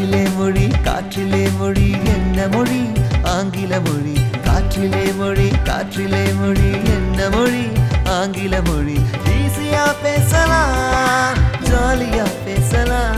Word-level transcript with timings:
காற்றிலே 0.00 0.28
மொழி 0.36 0.66
காற்றிலே 0.84 1.56
மொழி 1.58 1.88
என்ன 2.04 2.46
மொழி? 2.48 2.82
ஆங்கில 3.22 3.80
மொழி. 3.80 4.14
காற்றிலே 4.44 5.02
மொழி 5.16 5.48
காற்றிலே 5.64 6.22
மொழி 6.34 6.70
என்ன 6.94 7.28
மொழி? 7.28 7.64
ஆங்கில 8.04 8.62
மொழி. 8.62 8.96
ஈஸியா 9.24 9.84
பேசலாம் 10.02 11.36
ஜாலியா 11.64 12.26
பேசலாம். 12.44 13.16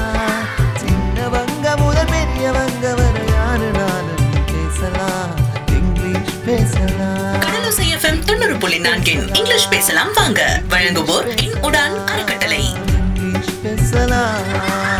சின்னவங்க 0.80 1.76
முதல் 1.76 2.04
பெரியவங்க 2.04 2.94
வரை 2.94 3.26
யாரு 3.34 3.70
நானும் 3.78 4.26
பேசலாம் 4.46 5.30
இங்கிலீஷ் 5.66 6.34
பேசலாம். 6.44 8.24
தொண்ணூறு 8.24 8.56
புள்ளி 8.56 8.80
நான்கின் 8.80 9.36
இங்கிலீஷ் 9.36 9.68
பேசலாம் 9.68 10.12
வாங்க. 10.14 10.62
வழங்குவோர் 10.70 11.42
இன் 11.42 11.54
உடான் 11.62 12.04
அறக்கட்டளை. 12.04 12.74
இங்கிலீஷ் 13.14 13.62
பேசலாம். 13.62 14.91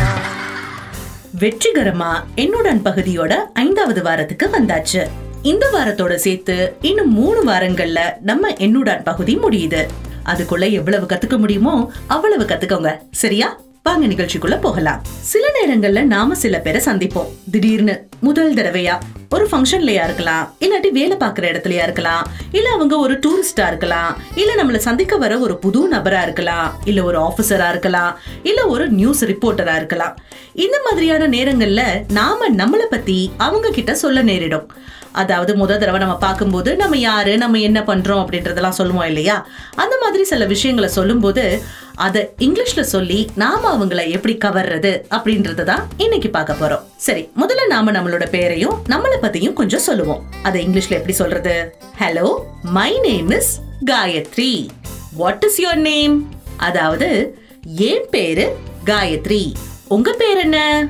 வெற்றிகரமா 1.43 2.11
என்னுடன் 2.35 2.81
பகுதியோட 2.81 3.35
ஐந்தாவது 3.53 4.03
வாரத்துக்கு 4.03 4.47
வந்தாச்சு. 4.47 5.07
இந்த 5.41 5.69
வாரத்தோட 5.73 6.15
சேர்த்து 6.15 6.75
இன்னும் 6.81 7.13
மூணு 7.13 7.43
வாரங்கள்ல 7.43 7.99
நம்ம 8.21 8.53
என்னுடன் 8.53 9.03
பகுதி 9.03 9.37
முடியுது. 9.37 9.85
அதுக்குள்ள 10.25 10.71
எவ்வளவு 10.71 11.05
கத்துக்க 11.05 11.37
முடியுமோ 11.37 11.91
அவ்வளவு 12.07 12.43
கத்துக்கோங்க. 12.43 12.97
சரியா? 13.11 13.59
வாங்க 13.83 14.05
நிகழ்ச்சிக்குள்ள 14.05 14.59
போகலாம். 14.61 15.01
சில 15.19 15.47
நேரங்கள்ல 15.61 16.01
நாம 16.03 16.35
சில 16.35 16.59
பேரை 16.59 16.81
சந்திப்போம். 16.85 17.29
திடீர்னு 17.51 18.07
முதல் 18.19 18.53
தடவையா? 18.53 18.99
ஒரு 19.33 19.45
ஃபங்க்ஷன்லயா 19.51 20.03
இருக்கலாம் 20.03 20.45
இல்லாட்டி 20.59 20.89
வேலை 20.91 21.15
பார்க்குற 21.17 21.45
இடத்துலயா 21.51 21.83
இருக்கலாம் 21.83 22.23
இல்ல 22.51 22.67
அவங்க 22.69 22.95
ஒரு 22.97 23.13
டூரிஸ்டா 23.13 23.67
இருக்கலாம் 23.67 24.11
இல்ல 24.35 24.51
நம்மள 24.63 24.79
சந்திக்க 24.87 25.17
வர 25.17 25.39
ஒரு 25.39 25.55
புது 25.57 25.81
நபரா 25.93 26.21
இருக்கலாம் 26.21 26.67
இல்ல 26.85 27.03
ஒரு 27.03 27.19
ஆபீசரா 27.19 27.69
இருக்கலாம் 27.69 28.11
இல்ல 28.43 28.67
ஒரு 28.67 28.89
நியூஸ் 28.89 29.25
ரிப்போர்ட்டரா 29.25 29.75
இருக்கலாம். 29.75 30.15
இந்த 30.53 30.79
மாதிரியான 30.85 31.27
நேரங்கள்ல 31.27 31.83
நாம 32.11 32.49
நம்மளை 32.55 32.87
பத்தி 32.89 33.31
அவங்க 33.37 33.69
கிட்ட 33.69 33.95
சொல்ல 33.95 34.21
நேரிடும். 34.21 34.67
அதாவது 35.11 35.51
முத 35.55 35.77
தடவை 35.77 35.99
நம்ம 35.99 36.17
பார்க்கும்போது 36.17 36.75
நம்ம 36.75 36.97
யாரு 36.97 37.33
நம்ம 37.37 37.59
என்ன 37.59 37.79
பண்றோம் 37.81 38.21
அப்படின்றதெல்லாம் 38.23 38.77
சொல்லுவோம் 38.77 39.07
இல்லையா? 39.07 39.35
அந்த 39.75 39.95
மாதிரி 40.03 40.23
சில 40.23 40.45
விஷயங்களை 40.45 40.89
சொல்லும்போது 40.89 41.43
அதை 41.95 42.21
இங்கிலீஷ்ல 42.39 42.81
சொல்லி 42.81 43.29
நாம 43.35 43.61
அவங்கள 43.77 44.09
எப்படி 44.09 44.37
கவர்றது 44.45 44.91
அப்படின்றத 45.09 45.63
தான் 45.63 45.87
இன்னைக்கு 45.97 46.29
பார்க்க 46.29 46.53
போறோம். 46.53 46.83
சரி 46.95 47.29
முதல்ல 47.41 47.67
நாம 47.67 47.91
நம்மளோட 47.91 48.29
பேரையும் 48.29 48.77
நம்மளை 48.89 49.17
பத்தியும் 49.21 49.53
கொஞ்சம் 49.53 49.79
சொல்லுவோம். 49.79 50.23
அதை 50.43 50.67
இங்கிலீஷ்ல 50.67 50.89
எப்படி 50.89 51.13
சொல்றது? 51.13 51.75
Hello 51.99 52.27
my 52.61 52.99
name 52.99 53.29
is 53.29 53.51
Gayatri 53.85 54.67
what 55.15 55.43
is 55.43 55.61
your 55.61 55.83
name 55.89 56.15
அதாவது 56.57 57.37
என் 57.63 58.07
பேரு 58.09 58.55
காயத்ரி 58.85 59.53
உங்க 59.87 60.11
பேர் 60.13 60.37
என்ன? 60.37 60.87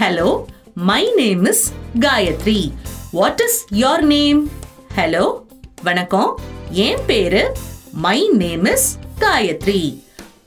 Hello 0.00 0.44
my 0.74 1.12
name 1.16 1.44
is 1.44 1.72
Gayatri 2.00 2.72
what 3.10 3.42
is 3.46 3.66
your 3.70 4.00
name 4.00 4.50
hello 4.96 5.40
வணக்கம். 5.82 6.38
என் 6.70 7.04
பேரு 7.06 7.56
my 7.92 8.28
name 8.28 8.64
is 8.64 8.98
Gayatri 9.20 9.82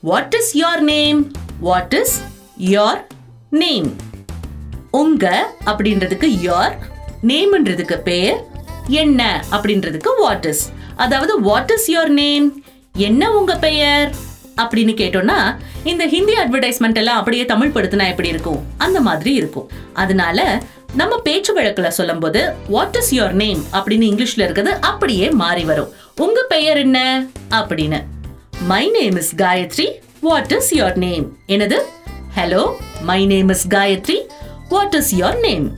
what 0.05 0.35
is 0.37 0.57
your 0.57 0.79
name 0.79 1.31
what 1.59 1.93
is 1.93 2.21
your 2.59 3.07
name 3.49 3.95
உங்க 4.91 5.53
அப்படின்றதுக்கு 5.65 6.25
யோர் 6.41 6.75
நேம்ன்றதுக்கு 7.23 7.97
பேர் 7.97 8.43
என்ன 8.87 9.45
அப்படின்றதுக்கு 9.51 10.07
வாட் 10.17 10.45
இஸ் 10.45 10.71
அதாவது 10.95 11.41
வாட் 11.41 11.71
இஸ் 11.75 11.91
யோர் 11.91 12.07
நேம் 12.07 12.63
என்ன 12.97 13.31
உங்க 13.31 13.55
பெயர்? 13.55 14.15
அப்படின்னு 14.57 14.93
கேட்டோம்னா 15.01 15.55
இந்த 15.83 16.07
ஹிந்தி 16.07 16.33
அட்வர்டைஸ்மெண்ட் 16.33 16.93
எல்லாம் 16.93 17.17
அப்படியே 17.17 17.45
தமிழ் 17.45 17.71
படுத்தினா 17.75 18.07
எப்படி 18.07 18.27
இருக்கும்? 18.27 18.63
அந்த 18.77 19.01
மாதிரி 19.01 19.33
இருக்கும். 19.33 19.69
அதனால 19.93 20.61
நம்ம 20.95 21.17
பேச்சு 21.17 21.61
வழக்குல 21.61 21.87
சொல்லும்போது 21.87 22.53
வாட் 22.67 22.95
இஸ் 22.95 23.15
யோர் 23.15 23.31
நேம் 23.31 23.63
அப்படின்னு 23.73 24.09
இங்கிலீஷ்ல 24.11 24.43
இருக்கிறது 24.43 24.73
அப்படியே 24.81 25.29
மாறி 25.29 25.63
வரும். 25.63 25.89
உங்க 26.15 26.45
பெயர் 26.49 26.77
என்ன? 26.77 27.25
அப்படின்னு. 27.49 28.03
My 28.67 28.89
name 28.89 29.15
is 29.15 29.35
Gayatri 29.35 29.91
what 30.21 30.51
is 30.51 30.73
your 30.73 30.95
name 30.95 31.37
எனது 31.45 31.85
hello 32.35 32.73
my 33.01 33.25
name 33.25 33.49
is 33.49 33.67
Gayatri 33.67 34.15
what 34.69 34.93
is 34.93 35.15
your 35.15 35.39
name 35.39 35.75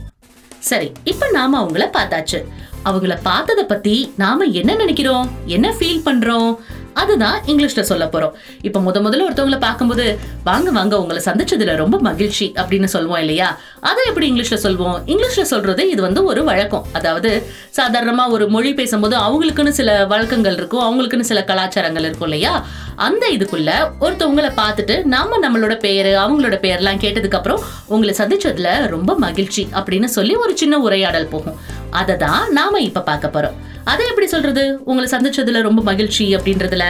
சரி 0.58 0.92
இப்ப 1.04 1.30
நாம 1.30 1.62
அவங்கள 1.62 1.90
பார்த்தாச்சு. 1.92 2.44
அவங்கள 2.84 3.18
பார்த்தத 3.24 3.62
பத்தி 3.62 4.12
நாம 4.16 4.44
என்ன 4.44 4.74
நினைக்கிறோம்? 4.74 5.30
என்ன 5.46 5.74
ஃபீல் 5.78 6.06
பண்றோம்? 6.06 6.56
அதுதான் 6.98 7.36
இங்கிலீஷ்ல 7.46 7.82
சொல்ல 7.90 8.04
போறோம். 8.04 8.34
இப்ப 8.62 8.80
முத 8.80 8.98
முதல்ல 9.06 9.26
ஒருத்தவங்கள 9.28 9.58
பார்க்கும்போது 9.60 10.04
வாங்க 10.44 10.70
வாங்க 10.70 10.94
உங்களை 11.00 11.20
சந்திச்சதுல 11.24 11.76
ரொம்ப 11.76 11.96
மகிழ்ச்சி 11.98 12.46
அப்படின்னு 12.56 12.88
சொல்லுவோம் 12.94 13.18
இல்லையா? 13.18 13.48
அதை 13.80 14.02
எப்படி 14.06 14.26
இங்கிலீஷ்ல 14.30 14.58
சொல்வோம்? 14.62 14.98
இங்கிலீஷ்ல 15.06 15.44
சொல்றது 15.52 15.82
இது 15.90 16.00
வந்து 16.02 16.20
ஒரு 16.24 16.44
வழக்கம். 16.44 16.86
அதாவது 16.92 17.30
சாதாரணமா 17.76 18.24
ஒரு 18.28 18.48
மொழி 18.48 18.72
பேசும்போது 18.74 19.16
அவங்களுக்குன்னு 19.24 19.74
சில 19.80 20.06
வழக்கங்கள் 20.06 20.56
இருக்கும் 20.56 20.86
அவங்களுக்குன்னு 20.86 21.30
சில 21.30 21.42
கலாச்சாரங்கள் 21.44 22.06
இருக்கும் 22.08 22.28
இல்லையா? 22.28 22.54
அந்த 22.96 23.24
இதுக்குள்ள 23.36 23.70
ஒருத்தவங்களை 24.00 24.50
பார்த்துட்டு 24.60 24.94
நாம 25.14 25.38
நம்மளோட 25.42 25.74
பேரு 25.78 26.12
அவங்களோட 26.24 26.56
பேர்லாம் 26.66 27.02
கேட்டதுக்கு 27.04 27.38
அப்புறம் 27.40 27.62
உங்களை 27.86 28.14
சந்திச்சதுல 28.18 28.70
ரொம்ப 28.86 29.14
மகிழ்ச்சி 29.18 29.68
அப்படின்னு 29.72 30.10
சொல்லி 30.16 30.34
ஒரு 30.34 30.54
சின்ன 30.56 30.74
உரையாடல் 30.78 31.32
போகும். 31.34 31.58
அதை 31.90 32.16
தான் 32.16 32.52
நாம 32.52 32.80
இப்ப 32.80 33.00
பார்க்க 33.00 33.34
போறோம். 33.34 33.56
அதை 33.88 34.06
எப்படி 34.08 34.26
சொல்றது? 34.26 34.78
உங்களை 34.84 35.06
சந்திச்சதுல 35.10 35.62
ரொம்ப 35.62 35.82
மகிழ்ச்சி 35.82 36.36
அப்படின்றதுல 36.36 36.84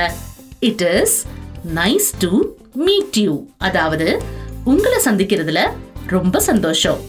it 0.59 0.81
is 0.81 1.25
nice 1.75 2.09
to 2.19 2.31
meet 2.75 3.17
you 3.17 3.45
அதாவது 3.59 4.23
உங்களை 4.65 4.99
சந்திக்கிறதுல 5.05 5.61
ரொம்ப 6.07 6.41
சந்தோஷம். 6.41 7.01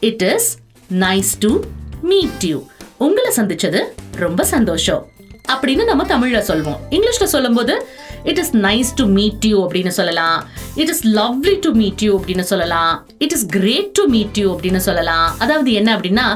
It 0.00 0.22
is 0.22 0.56
nice 0.92 1.32
to 1.38 1.62
meet 2.02 2.42
you 2.42 2.62
உங்களை 2.96 3.32
சந்திச்சது 3.36 3.80
ரொம்ப 4.16 4.44
சந்தோஷம். 4.44 5.06
அப்படின்னு 5.52 5.84
நம்ம 5.84 6.04
தமிழ்ல 6.04 6.40
சொல்வோம். 6.50 6.78
இங்கிலீஷ்ல 6.90 7.24
சொல்லும்போது 7.24 7.86
it 8.30 8.40
is 8.42 8.52
nice 8.66 8.90
to 9.00 9.04
meet 9.18 9.46
you 9.50 9.56
அப்படின்னு 9.64 9.92
சொல்லலாம். 9.98 10.38
It 10.82 10.90
is 10.94 11.02
lovely 11.18 11.54
to 11.64 11.70
meet 11.80 12.02
you 12.06 12.12
அப்படின்னு 12.18 12.44
சொல்லலாம். 12.52 12.92
It 13.24 13.34
is 13.36 13.46
great 13.56 13.92
to 13.98 14.04
meet 14.14 14.40
you 14.42 14.48
அப்படின்னு 14.54 14.82
சொல்லலாம். 14.88 15.28
அதாவது 15.44 15.72
என்ன 15.80 15.90
அப்படின்னா 15.96 16.26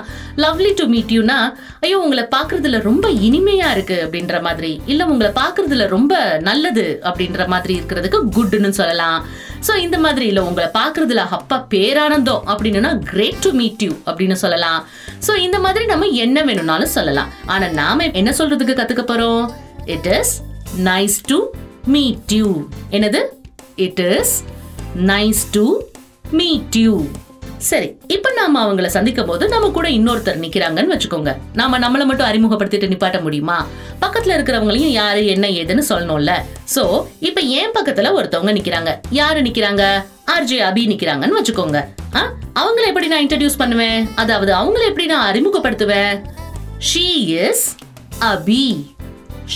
லவ்லி 0.45 0.71
டு 0.81 0.87
மீட் 0.95 1.15
யூனா 1.17 1.39
ஐயோ 1.85 1.99
உங்களை 2.05 2.25
பார்க்கறதுல 2.37 2.81
ரொம்ப 2.89 3.07
இனிமையா 3.29 3.71
இருக்கு 3.77 3.99
அப்படின்ற 4.07 4.37
மாதிரி. 4.47 4.73
இல்ல 4.93 5.03
உங்களை 5.15 5.31
பார்க்கறதுல 5.43 5.87
ரொம்ப 5.97 6.15
நல்லது 6.49 6.87
அப்படின்ற 7.11 7.43
மாதிரி 7.55 7.75
இருக்கிறதுக்கு 7.79 8.21
குட்னு 8.39 8.73
சொல்லலாம். 8.81 9.19
ஸோ 9.67 9.75
இந்த 9.85 9.99
மாதிரி 10.05 10.25
இல்லை 10.31 10.43
உங்களை 10.49 10.69
பார்க்கறதுல 10.81 11.23
அப்பா 11.37 11.57
பேரானந்தம் 11.75 12.43
அப்படின்னா 12.53 12.91
கிரேட் 13.13 13.41
டு 13.45 13.51
மீட் 13.61 13.85
யூ 13.87 13.93
அப்படின்னு 14.09 14.37
சொல்லலாம். 14.45 14.81
ஸோ 15.27 15.35
இந்த 15.47 15.59
மாதிரி 15.67 15.85
நம்ம 15.93 16.09
என்ன 16.25 16.45
வேணும்னாலும் 16.49 16.95
சொல்லலாம். 16.99 17.31
ஆனால் 17.55 17.77
நாம 17.83 18.09
என்ன 18.21 18.33
சொல்றதுக்கு 18.41 18.77
கற்றுக்க 18.81 19.05
போகிறோம் 19.13 19.45
it 19.95 20.11
is 20.19 20.35
nice 20.91 21.19
to 21.31 21.39
meet 21.87 22.33
you 22.33 22.67
என்னது? 22.91 23.19
It 23.77 23.99
is 23.99 24.45
nice 24.97 25.43
to 25.51 25.81
meet 26.31 26.77
you 26.77 27.05
சரி 27.59 27.97
இப்ப 28.07 28.33
நாம 28.33 28.65
அவங்கள 28.65 28.87
சந்திக்கும் 28.87 29.27
போது 29.27 29.49
நம்ம 29.49 29.69
கூட 29.69 29.89
இன்னொருத்தர் 29.89 30.41
நிக்கிறாங்கன்னு 30.41 30.99
வச்சுக்கோங்க. 30.99 31.37
நாம 31.53 31.79
நம்மள 31.79 32.05
மட்டும் 32.05 32.27
அறிமுகப்படுத்திட்டு 32.27 32.91
நிப்பாட்ட 32.91 33.23
முடியுமா? 33.23 33.67
பக்கத்துல 34.03 34.37
இருக்கிறவங்களையும் 34.39 34.93
யாரு 34.93 35.27
என்ன 35.27 35.49
ஏதுன்னு 35.49 35.83
சொல்லணும்ல. 35.89 36.33
சோ 36.75 37.07
இப்ப 37.21 37.41
என் 37.41 37.71
பக்கத்துல 37.71 38.13
ஒருத்தவங்க 38.13 38.53
நிக்கிறாங்க. 38.53 38.95
யாரு 39.11 39.41
நிக்கிறாங்க? 39.41 40.05
ஆர்ஜே 40.27 40.59
அபி 40.59 40.87
நிக்கிறாங்கன்னு 40.87 41.43
வச்சுக்கோங்க. 41.43 41.85
ஆ, 42.15 42.33
அவங்கள 42.55 42.87
எப்படி 42.87 43.07
நான் 43.07 43.27
இன்ட்ரடியூஸ் 43.27 43.59
பண்ணுவேன்? 43.59 44.09
அதாவது 44.15 44.55
அவங்கள 44.55 44.87
எப்படி 44.87 45.07
நான் 45.07 45.35
அறிமுகப்படுத்துவேன்? 45.35 46.23
She 46.95 47.07
is 47.49 47.77
Abhi 48.21 48.87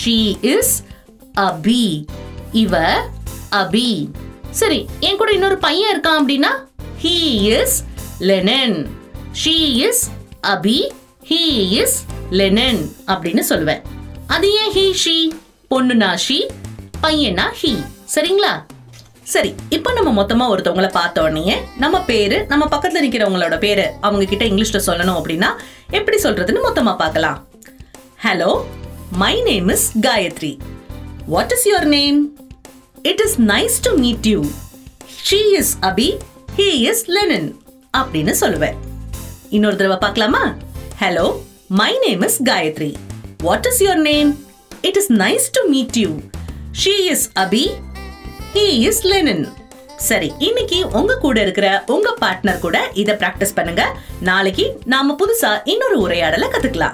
she 0.05 0.45
is 0.45 0.85
Abhi 1.41 2.05
இவ 2.53 2.75
அபி. 3.61 4.11
சரி 4.51 4.79
என் 5.01 5.17
கூட 5.17 5.31
இன்னொரு 5.33 5.59
பையன் 5.59 5.93
இருக்கான் 5.93 6.21
அப்படின்னா 6.21 6.53
he 7.03 7.17
is 7.59 7.77
Lennon 8.19 8.79
she 9.43 9.55
is 9.89 10.03
Abhi 10.55 10.79
he 11.31 11.43
is 11.83 11.97
Lennon 12.31 12.83
அப்படின்னு 13.07 13.45
சொல்லுவேன். 13.51 13.83
அது 14.27 14.49
ஏன் 14.55 14.73
ஹீ 14.77 14.85
ஷீ 15.05 15.17
பொண்ணுனா 15.71 16.11
ஷீ 16.27 16.39
பையனா 17.03 17.47
ஹீ 17.61 17.73
சரிங்களா? 18.15 18.53
சரி 19.33 19.55
இப்போ 19.71 19.91
நம்ம 19.93 20.23
மொத்தமா 20.23 20.45
ஒருத்தவங்கள 20.53 20.89
பார்த்த 20.93 21.23
உடனே 21.23 21.57
நம்ம 21.77 21.97
பேரு 22.11 22.47
நம்ம 22.49 22.65
பக்கத்துல 22.73 23.03
நிக்கிறவங்களோட 23.05 23.59
பேரு 23.59 23.85
அவங்க 24.01 24.25
கிட்ட 24.25 24.45
இங்கிலீஷ்ல 24.45 24.81
சொல்லணும் 24.87 25.19
அப்படின்னா 25.21 25.51
எப்படி 25.99 26.19
சொல்றதுன்னு 26.23 26.67
மொத்தமா 26.67 26.97
பார்க்கலாம். 26.97 27.39
Hello 28.25 28.51
my 29.23 29.43
name 29.43 29.69
is 29.69 29.99
Gayathri 30.01 30.59
what 31.33 31.53
is 31.55 31.65
your 31.69 31.87
name 31.95 32.17
it 33.11 33.21
is 33.25 33.37
nice 33.41 33.75
to 33.87 33.91
meet 34.05 34.27
you 34.31 34.39
she 35.29 35.39
is 35.59 35.73
Abhi 35.89 36.07
he 36.57 36.67
is 36.91 37.03
Lenin 37.17 37.61
அப்படின்னு 37.99 38.33
சொல்லுவேன். 38.41 38.77
இன்னொரு 39.57 39.77
தடவை 39.77 39.99
பார்க்கலாமா? 40.05 40.43
Hello 41.03 41.27
my 41.81 41.93
name 42.05 42.23
is 42.29 42.39
Gayathri 42.49 42.97
what 43.39 43.69
is 43.71 43.81
your 43.85 44.03
name 44.09 44.31
it 44.81 44.97
is 44.97 45.11
nice 45.13 45.47
to 45.51 45.63
meet 45.75 45.99
you 46.03 46.11
she 46.83 46.95
is 47.15 47.27
Abhi 47.45 47.65
he 48.57 48.67
is 48.89 49.03
Lenin 49.13 49.47
சரி 50.09 50.33
இன்னைக்கு 50.39 50.81
உங்க 50.99 51.19
கூட 51.27 51.39
இருக்கிற 51.43 51.85
உங்க 51.87 52.17
பார்ட்னர் 52.21 52.63
கூட 52.67 52.77
இதை 52.95 53.15
பிராக்டிஸ் 53.15 53.57
பண்ணுங்க. 53.57 53.83
நாளைக்கு 54.21 54.65
நாம 54.85 55.17
புதுசா 55.21 55.51
இன்னொரு 55.65 55.99
உரையாடலை 55.99 56.49
கத்துக்கலாம். 56.49 56.89